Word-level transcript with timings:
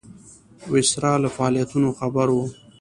ویسرا 0.71 1.13
له 1.23 1.29
فعالیتونو 1.35 1.89
خبر 1.99 2.27
وو. 2.31 2.43